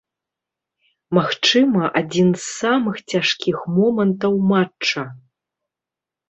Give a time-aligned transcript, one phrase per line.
[1.17, 5.05] Магчыма, адзін з самых цяжкіх момантаў матча.